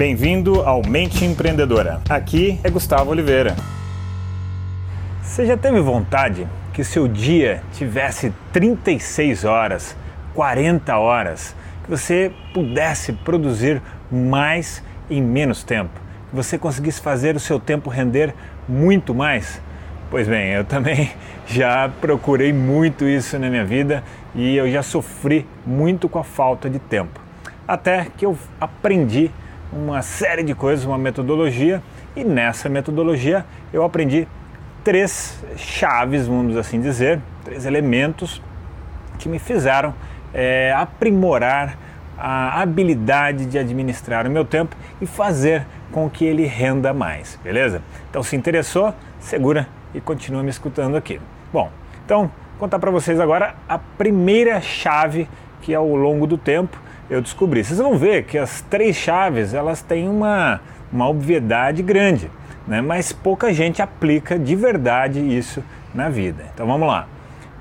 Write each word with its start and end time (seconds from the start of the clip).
Bem-vindo 0.00 0.62
ao 0.62 0.80
Mente 0.80 1.26
Empreendedora. 1.26 2.00
Aqui 2.08 2.58
é 2.64 2.70
Gustavo 2.70 3.10
Oliveira. 3.10 3.54
Você 5.22 5.44
já 5.44 5.58
teve 5.58 5.78
vontade 5.82 6.48
que 6.72 6.82
seu 6.82 7.06
dia 7.06 7.62
tivesse 7.74 8.32
36 8.50 9.44
horas, 9.44 9.94
40 10.32 10.96
horas, 10.96 11.54
que 11.84 11.90
você 11.90 12.32
pudesse 12.54 13.12
produzir 13.12 13.82
mais 14.10 14.82
em 15.10 15.20
menos 15.20 15.62
tempo, 15.62 15.92
que 16.30 16.34
você 16.34 16.56
conseguisse 16.56 17.02
fazer 17.02 17.36
o 17.36 17.38
seu 17.38 17.60
tempo 17.60 17.90
render 17.90 18.34
muito 18.66 19.14
mais? 19.14 19.60
Pois 20.10 20.26
bem, 20.26 20.48
eu 20.48 20.64
também 20.64 21.12
já 21.46 21.90
procurei 22.00 22.54
muito 22.54 23.04
isso 23.04 23.38
na 23.38 23.50
minha 23.50 23.66
vida 23.66 24.02
e 24.34 24.56
eu 24.56 24.72
já 24.72 24.82
sofri 24.82 25.46
muito 25.66 26.08
com 26.08 26.18
a 26.18 26.24
falta 26.24 26.70
de 26.70 26.78
tempo. 26.78 27.20
Até 27.68 28.06
que 28.16 28.24
eu 28.24 28.38
aprendi 28.58 29.30
uma 29.72 30.02
série 30.02 30.42
de 30.42 30.54
coisas, 30.54 30.84
uma 30.84 30.98
metodologia, 30.98 31.82
e 32.16 32.24
nessa 32.24 32.68
metodologia 32.68 33.44
eu 33.72 33.84
aprendi 33.84 34.26
três 34.82 35.42
chaves, 35.56 36.26
vamos 36.26 36.56
assim 36.56 36.80
dizer, 36.80 37.20
três 37.44 37.66
elementos 37.66 38.42
que 39.18 39.28
me 39.28 39.38
fizeram 39.38 39.94
é, 40.32 40.72
aprimorar 40.76 41.76
a 42.18 42.60
habilidade 42.60 43.46
de 43.46 43.58
administrar 43.58 44.26
o 44.26 44.30
meu 44.30 44.44
tempo 44.44 44.76
e 45.00 45.06
fazer 45.06 45.66
com 45.90 46.08
que 46.08 46.24
ele 46.24 46.44
renda 46.46 46.92
mais, 46.92 47.38
beleza? 47.42 47.82
Então, 48.10 48.22
se 48.22 48.36
interessou, 48.36 48.94
segura 49.18 49.66
e 49.94 50.00
continua 50.00 50.42
me 50.42 50.50
escutando 50.50 50.96
aqui. 50.96 51.20
Bom, 51.52 51.70
então, 52.04 52.30
contar 52.58 52.78
para 52.78 52.90
vocês 52.90 53.18
agora 53.18 53.54
a 53.68 53.78
primeira 53.78 54.60
chave 54.60 55.28
que 55.62 55.74
ao 55.74 55.94
longo 55.96 56.26
do 56.26 56.36
tempo 56.36 56.78
eu 57.10 57.20
descobri. 57.20 57.64
Vocês 57.64 57.78
vão 57.78 57.98
ver 57.98 58.24
que 58.24 58.38
as 58.38 58.62
três 58.62 58.96
chaves 58.96 59.52
elas 59.52 59.82
têm 59.82 60.08
uma, 60.08 60.60
uma 60.92 61.08
obviedade 61.08 61.82
grande, 61.82 62.30
né? 62.66 62.80
mas 62.80 63.12
pouca 63.12 63.52
gente 63.52 63.82
aplica 63.82 64.38
de 64.38 64.54
verdade 64.54 65.20
isso 65.20 65.62
na 65.92 66.08
vida. 66.08 66.44
Então 66.54 66.66
vamos 66.66 66.86
lá. 66.86 67.08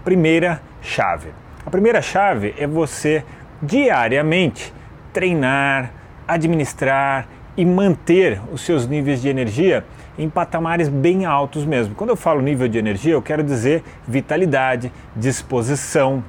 Primeira 0.04 0.62
chave. 0.82 1.30
A 1.66 1.70
primeira 1.70 2.02
chave 2.02 2.54
é 2.58 2.68
você 2.68 3.26
diariamente 3.62 4.72
treinar, 5.12 5.92
administrar 6.28 7.28
e 7.58 7.66
manter 7.66 8.40
os 8.54 8.62
seus 8.62 8.88
níveis 8.88 9.22
de 9.22 9.28
energia 9.28 9.84
em 10.18 10.30
patamares 10.30 10.88
bem 10.88 11.26
altos 11.26 11.66
mesmo. 11.66 11.96
Quando 11.96 12.12
eu 12.12 12.16
falo 12.16 12.42
nível 12.42 12.68
de 12.68 12.78
energia, 12.78 13.14
eu 13.14 13.22
quero 13.22 13.44
dizer 13.44 13.84
vitalidade, 14.08 14.92
disposição, 15.16 16.24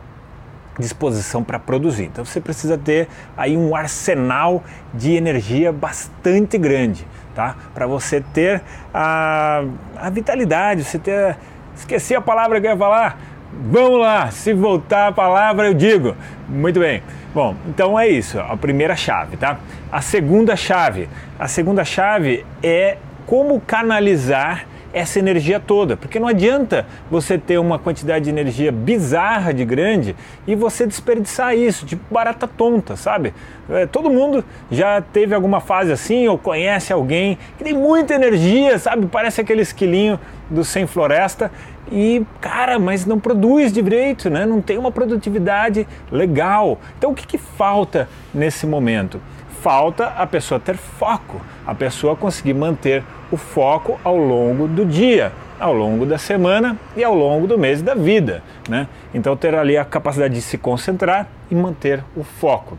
disposição 0.81 1.45
para 1.45 1.59
produzir. 1.59 2.05
Então 2.05 2.25
você 2.25 2.41
precisa 2.41 2.77
ter 2.77 3.09
aí 3.37 3.57
um 3.57 3.77
arsenal 3.77 4.65
de 4.93 5.15
energia 5.15 5.71
bastante 5.73 6.59
grande, 6.59 7.07
tá? 7.35 7.55
Para 7.73 7.87
você 7.87 8.21
ter 8.21 8.63
a, 8.93 9.63
a 9.97 10.11
vitalidade, 10.11 10.83
você 10.83 10.99
ter 10.99 11.37
esqueci 11.77 12.15
a 12.15 12.21
palavra 12.21 12.61
que 12.61 12.67
eu 12.67 12.73
ia 12.73 12.77
falar. 12.77 13.19
Vamos 13.53 14.01
lá, 14.01 14.31
se 14.31 14.53
voltar 14.53 15.09
a 15.09 15.13
palavra 15.13 15.67
eu 15.67 15.75
digo. 15.75 16.17
Muito 16.49 16.81
bem. 16.81 17.03
Bom, 17.33 17.55
então 17.69 17.99
é 17.99 18.09
isso, 18.09 18.41
a 18.41 18.57
primeira 18.57 18.97
chave, 18.97 19.37
tá? 19.37 19.59
A 19.93 20.01
segunda 20.01 20.57
chave, 20.57 21.09
a 21.39 21.47
segunda 21.47 21.85
chave 21.85 22.45
é 22.61 22.97
como 23.25 23.61
canalizar 23.61 24.67
essa 24.93 25.19
energia 25.19 25.61
toda, 25.61 25.97
porque 25.97 26.19
não 26.19 26.29
adianta 26.29 26.87
você 27.11 27.39
ter 27.39 27.59
uma 27.59 27.79
quantidade 27.79 28.25
de 28.25 28.31
energia 28.31 28.73
bizarra 28.73 29.55
de 29.55 29.65
grande 29.65 30.17
e 30.47 30.55
você 30.55 30.87
desperdiçar 30.87 31.55
isso, 31.55 31.87
tipo 31.87 32.03
barata 32.13 32.49
tonta, 32.49 32.97
sabe? 32.97 33.33
É, 33.69 33.87
todo 33.87 34.11
mundo 34.11 34.45
já 34.71 35.01
teve 35.01 35.35
alguma 35.35 35.61
fase 35.61 35.93
assim 35.93 36.27
ou 36.27 36.37
conhece 36.37 36.93
alguém 36.93 37.39
que 37.57 37.65
tem 37.65 37.75
muita 37.75 38.15
energia, 38.15 38.79
sabe? 38.79 39.07
Parece 39.07 39.41
aquele 39.41 39.63
esquilinho 39.63 40.19
do 40.49 40.65
Sem 40.65 40.87
Floresta 40.87 41.51
e, 41.91 42.25
cara, 42.41 42.79
mas 42.79 43.07
não 43.07 43.19
produz 43.19 43.73
direito, 43.73 44.29
né? 44.29 44.47
Não 44.47 44.61
tem 44.61 44.79
uma 44.79 44.91
produtividade 44.91 45.87
legal. 46.11 46.79
Então 46.99 47.13
o 47.13 47.15
que, 47.15 47.27
que 47.27 47.39
falta 47.39 48.09
nesse 48.35 48.67
momento? 48.67 49.21
Falta 49.63 50.07
a 50.17 50.27
pessoa 50.27 50.59
ter 50.59 50.77
foco, 50.77 51.41
a 51.67 51.75
pessoa 51.75 52.17
conseguir 52.17 52.55
manter 52.55 53.03
o 53.31 53.37
foco 53.37 54.01
ao 54.03 54.17
longo 54.17 54.67
do 54.67 54.85
dia, 54.85 55.33
ao 55.59 55.75
longo 55.75 56.07
da 56.07 56.19
semana 56.19 56.77
e 56.97 57.05
ao 57.05 57.15
longo 57.15 57.47
do 57.47 57.59
mês 57.59 57.83
da 57.83 57.95
vida. 57.95 58.43
Né? 58.69 58.89
Então, 59.13 59.37
ter 59.37 59.55
ali 59.55 59.77
a 59.77 59.85
capacidade 59.85 60.35
de 60.35 60.41
se 60.41 60.57
concentrar 60.57 61.29
e 61.51 61.55
manter 61.55 62.03
o 62.17 62.25
foco. 62.25 62.79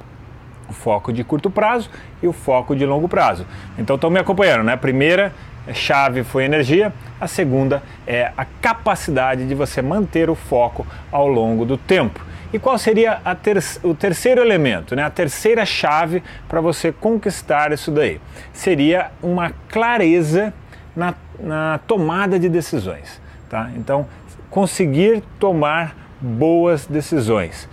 O 0.68 0.74
foco 0.74 1.14
de 1.14 1.24
curto 1.24 1.50
prazo 1.50 1.90
e 2.24 2.28
o 2.28 2.34
foco 2.34 2.76
de 2.76 2.86
longo 2.86 3.08
prazo. 3.08 3.46
Então, 3.78 3.96
estão 3.96 4.10
me 4.10 4.20
acompanhando, 4.20 4.64
né? 4.64 4.74
A 4.74 4.78
primeira 4.78 5.34
chave 5.74 6.24
foi 6.24 6.46
energia, 6.46 6.92
a 7.20 7.28
segunda 7.28 7.84
é 8.08 8.32
a 8.36 8.46
capacidade 8.46 9.48
de 9.48 9.54
você 9.54 9.82
manter 9.82 10.30
o 10.30 10.36
foco 10.36 10.88
ao 11.12 11.28
longo 11.28 11.66
do 11.66 11.78
tempo. 11.78 12.31
E 12.54 12.60
qual 12.60 12.78
seria 12.78 13.22
ter 13.42 13.58
o 13.82 13.94
terceiro 13.94 14.42
elemento, 14.42 14.96
né? 14.96 15.04
a 15.04 15.10
terceira 15.10 15.66
chave 15.66 16.22
para 16.50 16.60
você 16.60 16.92
conquistar 16.92 17.72
isso 17.72 17.92
daí? 17.92 18.20
Seria 18.52 19.12
uma 19.24 19.52
clareza 19.70 20.54
na, 20.96 21.14
na 21.40 21.80
tomada 21.88 22.38
de 22.38 22.50
decisões. 22.50 23.22
Tá? 23.50 23.70
Então, 23.76 24.06
conseguir 24.50 25.24
tomar 25.40 25.96
boas 26.20 26.86
decisões. 26.86 27.70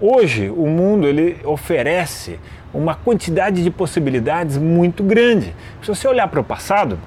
Hoje, 0.00 0.48
o 0.48 0.66
mundo 0.66 1.06
ele 1.06 1.38
oferece 1.44 2.40
uma 2.72 2.94
quantidade 2.94 3.62
de 3.62 3.70
possibilidades 3.70 4.56
muito 4.56 5.02
grande. 5.02 5.54
Se 5.82 5.88
você 5.88 6.08
olhar 6.08 6.26
para 6.28 6.40
o 6.40 6.44
passado, 6.44 6.98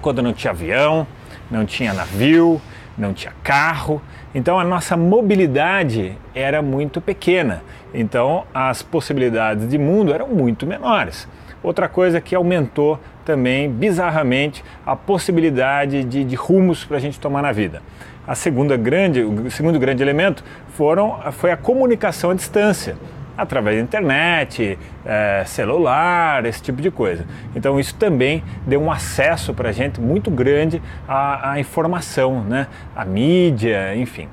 quando 0.00 0.20
não 0.20 0.32
tinha 0.32 0.50
avião, 0.50 1.06
não 1.50 1.64
tinha 1.64 1.92
navio, 1.92 2.60
não 2.98 3.14
tinha 3.14 3.32
carro, 3.42 4.02
então 4.34 4.58
a 4.58 4.64
nossa 4.64 4.96
mobilidade 4.96 6.16
era 6.34 6.60
muito 6.60 7.00
pequena. 7.00 7.62
Então 7.94 8.44
as 8.52 8.82
possibilidades 8.82 9.68
de 9.68 9.78
mundo 9.78 10.12
eram 10.12 10.28
muito 10.28 10.66
menores. 10.66 11.28
Outra 11.62 11.88
coisa 11.88 12.20
que 12.20 12.34
aumentou 12.34 13.00
também 13.24 13.70
bizarramente 13.70 14.64
a 14.86 14.94
possibilidade 14.96 16.04
de, 16.04 16.24
de 16.24 16.34
rumos 16.34 16.84
para 16.84 16.96
a 16.96 17.00
gente 17.00 17.18
tomar 17.18 17.42
na 17.42 17.52
vida. 17.52 17.82
A 18.26 18.34
segunda 18.34 18.76
grande, 18.76 19.22
o 19.22 19.50
segundo 19.50 19.78
grande 19.78 20.02
elemento 20.02 20.44
foram, 20.74 21.18
foi 21.32 21.50
a 21.50 21.56
comunicação 21.56 22.30
à 22.30 22.34
distância 22.34 22.96
através 23.38 23.76
da 23.76 23.82
internet, 23.82 24.76
é, 25.06 25.44
celular, 25.46 26.44
esse 26.44 26.60
tipo 26.60 26.82
de 26.82 26.90
coisa. 26.90 27.24
Então 27.54 27.78
isso 27.78 27.94
também 27.94 28.42
deu 28.66 28.82
um 28.82 28.90
acesso 28.90 29.54
para 29.54 29.68
a 29.68 29.72
gente 29.72 30.00
muito 30.00 30.28
grande 30.28 30.82
à, 31.06 31.52
à 31.52 31.60
informação, 31.60 32.42
né? 32.42 32.66
à 32.96 33.04
mídia, 33.04 33.96
enfim. 33.96 34.28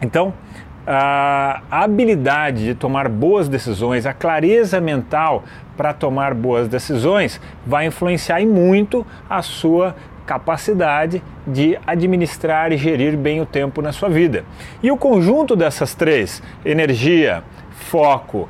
Então 0.00 0.32
a 0.86 1.62
habilidade 1.70 2.64
de 2.64 2.74
tomar 2.74 3.08
boas 3.08 3.48
decisões, 3.48 4.04
a 4.04 4.12
clareza 4.12 4.80
mental 4.80 5.44
para 5.76 5.92
tomar 5.92 6.34
boas 6.34 6.66
decisões 6.66 7.40
vai 7.64 7.86
influenciar 7.86 8.44
muito 8.44 9.06
a 9.30 9.42
sua 9.42 9.94
capacidade 10.26 11.22
de 11.46 11.78
administrar 11.86 12.72
e 12.72 12.76
gerir 12.76 13.16
bem 13.16 13.40
o 13.40 13.46
tempo 13.46 13.82
na 13.82 13.92
sua 13.92 14.08
vida. 14.08 14.44
E 14.82 14.90
o 14.90 14.96
conjunto 14.96 15.54
dessas 15.56 15.94
três, 15.94 16.42
energia, 16.64 17.42
foco 17.92 18.48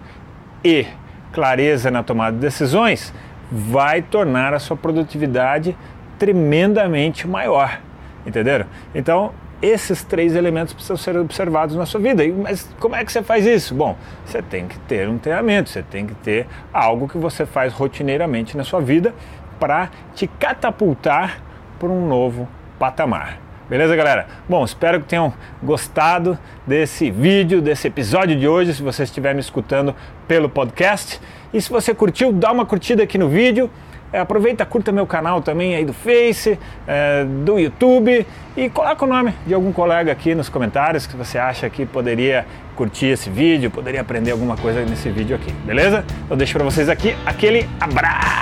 e 0.64 0.86
clareza 1.32 1.90
na 1.90 2.04
tomada 2.04 2.36
de 2.36 2.40
decisões, 2.40 3.12
vai 3.50 4.00
tornar 4.00 4.54
a 4.54 4.60
sua 4.60 4.76
produtividade 4.76 5.76
tremendamente 6.16 7.26
maior. 7.26 7.80
Entenderam? 8.24 8.66
Então, 8.94 9.32
esses 9.60 10.04
três 10.04 10.36
elementos 10.36 10.72
precisam 10.72 10.96
ser 10.96 11.16
observados 11.16 11.74
na 11.74 11.84
sua 11.84 12.00
vida. 12.00 12.22
Mas 12.40 12.72
como 12.78 12.94
é 12.94 13.04
que 13.04 13.10
você 13.10 13.20
faz 13.20 13.44
isso? 13.44 13.74
Bom, 13.74 13.96
você 14.24 14.40
tem 14.40 14.68
que 14.68 14.78
ter 14.80 15.08
um 15.08 15.18
treinamento, 15.18 15.70
você 15.70 15.82
tem 15.82 16.06
que 16.06 16.14
ter 16.14 16.46
algo 16.72 17.08
que 17.08 17.18
você 17.18 17.44
faz 17.44 17.72
rotineiramente 17.72 18.56
na 18.56 18.62
sua 18.62 18.80
vida 18.80 19.12
para 19.58 19.90
te 20.14 20.28
catapultar 20.28 21.42
para 21.80 21.88
um 21.88 22.06
novo 22.06 22.48
patamar. 22.78 23.38
Beleza, 23.68 23.94
galera? 23.96 24.26
Bom, 24.48 24.64
espero 24.64 25.00
que 25.00 25.06
tenham 25.06 25.32
gostado 25.62 26.38
desse 26.66 27.10
vídeo, 27.10 27.62
desse 27.62 27.88
episódio 27.88 28.36
de 28.36 28.46
hoje, 28.46 28.74
se 28.74 28.82
você 28.82 29.04
estiver 29.04 29.34
me 29.34 29.40
escutando 29.40 29.94
pelo 30.26 30.48
podcast. 30.48 31.20
E 31.52 31.60
se 31.60 31.70
você 31.70 31.94
curtiu, 31.94 32.32
dá 32.32 32.52
uma 32.52 32.66
curtida 32.66 33.02
aqui 33.02 33.16
no 33.16 33.28
vídeo. 33.28 33.70
É, 34.12 34.18
aproveita, 34.20 34.66
curta 34.66 34.92
meu 34.92 35.06
canal 35.06 35.40
também 35.40 35.74
aí 35.74 35.86
do 35.86 35.94
Face, 35.94 36.58
é, 36.86 37.24
do 37.24 37.58
YouTube 37.58 38.26
e 38.54 38.68
coloca 38.68 39.06
o 39.06 39.08
nome 39.08 39.32
de 39.46 39.54
algum 39.54 39.72
colega 39.72 40.12
aqui 40.12 40.34
nos 40.34 40.50
comentários 40.50 41.06
que 41.06 41.16
você 41.16 41.38
acha 41.38 41.68
que 41.70 41.86
poderia 41.86 42.44
curtir 42.76 43.06
esse 43.06 43.30
vídeo, 43.30 43.70
poderia 43.70 44.02
aprender 44.02 44.32
alguma 44.32 44.54
coisa 44.54 44.84
nesse 44.84 45.08
vídeo 45.08 45.34
aqui, 45.34 45.50
beleza? 45.64 46.04
Eu 46.28 46.36
deixo 46.36 46.52
para 46.52 46.64
vocês 46.64 46.90
aqui 46.90 47.16
aquele 47.24 47.66
abraço! 47.80 48.41